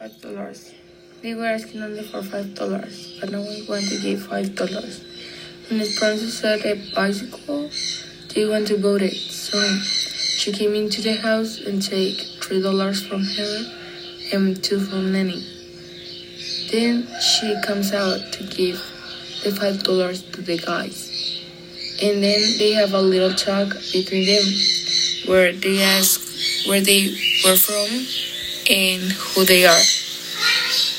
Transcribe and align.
five 0.00 0.22
dollars. 0.22 0.72
They 1.20 1.34
were 1.34 1.44
asking 1.44 1.82
only 1.82 2.02
for 2.02 2.22
five 2.22 2.54
dollars, 2.54 3.18
but 3.20 3.30
no 3.30 3.42
one 3.42 3.66
wanted 3.68 3.90
to 3.90 4.00
give 4.00 4.22
five 4.22 4.54
dollars. 4.54 5.04
When 5.68 5.78
Esperanza 5.82 6.30
said 6.30 6.64
a 6.64 6.74
bicycle, 6.94 7.68
they 8.34 8.46
went 8.46 8.68
to 8.68 8.78
buy 8.78 9.04
it. 9.04 9.12
So 9.12 9.60
she 10.40 10.52
came 10.52 10.74
into 10.74 11.02
the 11.02 11.16
house 11.16 11.60
and 11.60 11.82
take 11.82 12.16
three 12.40 12.62
dollars 12.62 13.06
from 13.06 13.22
her 13.24 13.54
and 14.32 14.64
two 14.64 14.80
from 14.80 15.12
Nenny. 15.12 15.44
Then 16.70 17.06
she 17.20 17.54
comes 17.62 17.92
out 17.92 18.32
to 18.32 18.44
give 18.44 18.80
the 19.44 19.52
five 19.52 19.82
dollars 19.82 20.22
to 20.32 20.40
the 20.40 20.56
guys. 20.56 21.44
And 22.02 22.22
then 22.22 22.40
they 22.56 22.72
have 22.72 22.94
a 22.94 23.02
little 23.02 23.34
talk 23.34 23.68
between 23.92 24.24
them 24.24 24.44
where 25.26 25.52
they 25.52 25.82
ask 25.82 26.66
where 26.66 26.80
they 26.80 27.14
were 27.44 27.56
from 27.56 28.29
and 28.68 29.12
who 29.12 29.44
they 29.44 29.64
are. 29.66 29.82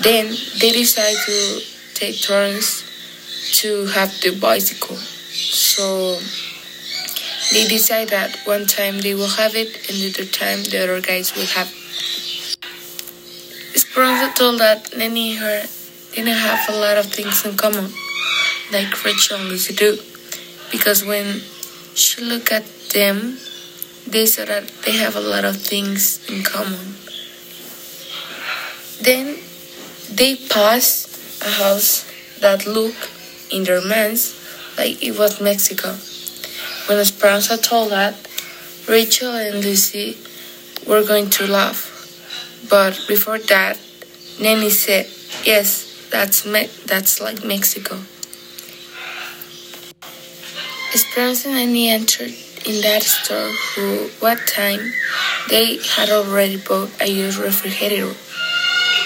Then 0.00 0.34
they 0.60 0.72
decide 0.72 1.16
to 1.26 1.60
take 1.94 2.20
turns 2.20 2.82
to 3.60 3.86
have 3.86 4.10
the 4.20 4.36
bicycle. 4.40 4.96
So 4.96 6.18
they 7.52 7.66
decide 7.68 8.08
that 8.08 8.36
one 8.44 8.66
time 8.66 9.00
they 9.00 9.14
will 9.14 9.28
have 9.28 9.54
it 9.54 9.88
and 9.88 9.98
the 10.00 10.10
other 10.10 10.24
time 10.30 10.64
the 10.64 10.82
other 10.82 11.00
guys 11.00 11.34
will 11.34 11.46
have 11.46 11.68
it. 11.68 11.84
Esperanza 13.74 14.32
told 14.34 14.60
that 14.60 14.96
Nenny 14.96 15.32
and 15.32 15.40
her 15.40 15.62
didn't 16.14 16.34
have 16.34 16.68
a 16.68 16.78
lot 16.78 16.96
of 16.96 17.06
things 17.06 17.44
in 17.44 17.56
common, 17.56 17.90
like 18.72 19.04
Rachel 19.04 19.38
and 19.38 19.48
Lucy 19.48 19.74
do. 19.74 19.98
Because 20.70 21.04
when 21.04 21.40
she 21.94 22.22
looked 22.22 22.50
at 22.50 22.64
them, 22.90 23.38
they 24.06 24.26
saw 24.26 24.44
that 24.44 24.68
they 24.84 24.92
have 24.92 25.16
a 25.16 25.20
lot 25.20 25.44
of 25.44 25.56
things 25.56 26.24
in 26.28 26.42
common. 26.42 26.94
Then 29.04 29.36
they 30.10 30.34
passed 30.34 31.42
a 31.42 31.50
house 31.50 32.10
that 32.40 32.64
looked 32.64 33.10
in 33.52 33.64
their 33.64 33.84
minds 33.84 34.32
like 34.78 35.02
it 35.02 35.18
was 35.18 35.42
Mexico. 35.42 35.90
When 36.86 36.98
Esperanza 36.98 37.58
told 37.58 37.90
that, 37.90 38.14
Rachel 38.88 39.32
and 39.32 39.62
Lucy 39.62 40.16
were 40.88 41.04
going 41.04 41.28
to 41.36 41.46
laugh. 41.46 41.90
But 42.70 42.98
before 43.06 43.38
that, 43.38 43.76
Nenny 44.40 44.70
said, 44.70 45.06
"Yes, 45.44 45.84
that's 46.08 46.46
Me- 46.46 46.70
that's 46.86 47.20
like 47.20 47.44
Mexico." 47.44 48.00
Esperanza 50.94 51.48
and 51.48 51.74
Nenny 51.74 51.90
entered 51.90 52.32
in 52.64 52.80
that 52.80 53.02
store. 53.02 53.52
Who, 53.74 54.08
what 54.20 54.46
time 54.46 54.80
they 55.50 55.76
had 55.76 56.08
already 56.08 56.56
bought 56.56 56.88
a 57.00 57.06
used 57.06 57.36
refrigerator, 57.36 58.14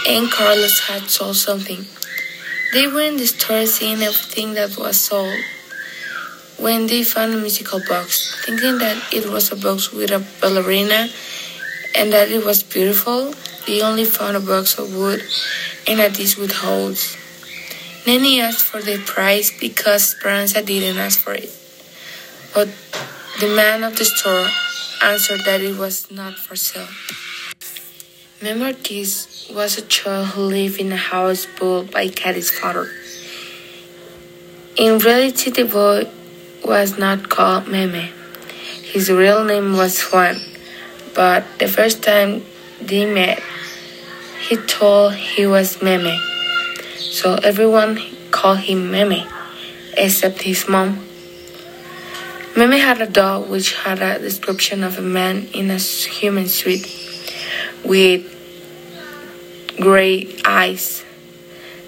and 0.06 0.30
Carlos 0.30 0.80
had 0.80 1.08
sold 1.08 1.36
something. 1.36 1.86
They 2.72 2.86
were 2.86 3.00
in 3.00 3.16
the 3.16 3.27
store 3.27 3.66
seeing 3.66 4.02
everything 4.02 4.55
that 4.55 4.77
was 4.77 5.00
sold 5.00 5.34
when 6.58 6.86
they 6.86 7.02
found 7.02 7.32
a 7.34 7.36
musical 7.36 7.80
box, 7.88 8.44
thinking 8.44 8.78
that 8.78 8.96
it 9.12 9.30
was 9.30 9.50
a 9.52 9.56
box 9.56 9.92
with 9.92 10.10
a 10.10 10.24
ballerina 10.40 11.08
and 11.94 12.12
that 12.12 12.30
it 12.30 12.44
was 12.44 12.62
beautiful. 12.62 13.32
They 13.66 13.80
only 13.82 14.05
found 14.05 14.36
a 14.36 14.40
box 14.40 14.78
of 14.78 14.94
wood 14.94 15.22
and 15.86 16.00
a 16.00 16.10
dish 16.10 16.36
with 16.36 16.52
holes. 16.52 17.16
Nenny 18.06 18.40
asked 18.40 18.64
for 18.64 18.80
the 18.80 18.98
price 18.98 19.52
because 19.58 20.14
Esperanza 20.14 20.62
didn't 20.62 20.98
ask 20.98 21.20
for 21.20 21.34
it. 21.34 21.50
But 22.55 22.68
the 23.40 23.55
man 23.55 23.84
of 23.84 23.96
the 23.96 24.05
store 24.05 24.48
answered 25.02 25.44
that 25.44 25.60
it 25.60 25.77
was 25.78 26.10
not 26.10 26.34
for 26.34 26.56
sale. 26.56 26.88
Meme 28.41 28.62
Ortiz 28.62 29.50
was 29.53 29.78
a 29.78 29.83
child 29.83 30.28
who 30.28 30.42
lived 30.42 30.78
in 30.78 30.92
a 30.92 30.97
house 30.97 31.48
built 31.58 31.91
by 31.91 32.06
Cathy's 32.06 32.53
father. 32.53 32.89
In 34.77 34.98
reality, 34.98 35.50
the 35.50 35.64
boy 35.64 36.08
was 36.64 36.97
not 36.97 37.30
called 37.30 37.67
Meme. 37.67 38.11
His 38.85 39.11
real 39.11 39.45
name 39.45 39.73
was 39.73 40.01
Juan, 40.02 40.36
but 41.17 41.42
the 41.58 41.67
first 41.67 42.01
time 42.05 42.45
they 42.80 43.12
met, 43.12 43.42
he 44.48 44.57
told 44.57 45.14
he 45.14 45.45
was 45.45 45.83
Meme. 45.83 46.17
So 46.95 47.35
everyone 47.42 48.01
called 48.30 48.61
him 48.61 48.89
Meme, 48.92 49.27
except 49.96 50.42
his 50.42 50.68
mom. 50.68 51.05
Meme 52.57 52.79
had 52.79 53.02
a 53.02 53.08
dog 53.08 53.51
which 53.51 53.74
had 53.74 54.01
a 54.01 54.20
description 54.20 54.85
of 54.85 54.96
a 54.96 55.02
man 55.02 55.48
in 55.52 55.73
a 55.73 55.79
human 55.79 56.46
suit 56.46 56.86
with 57.85 58.37
gray 59.80 60.36
eyes. 60.44 61.05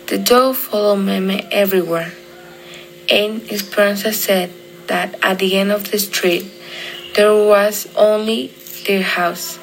The 0.06 0.18
dog 0.18 0.56
followed 0.56 0.96
Meme 0.96 1.40
everywhere, 1.50 2.12
and 3.08 3.42
Esperanza 3.50 4.12
said 4.12 4.50
that 4.86 5.18
at 5.22 5.38
the 5.38 5.56
end 5.56 5.72
of 5.72 5.90
the 5.90 5.98
street 5.98 6.50
there 7.14 7.34
was 7.34 7.88
only 7.96 8.52
their 8.86 9.02
house. 9.02 9.58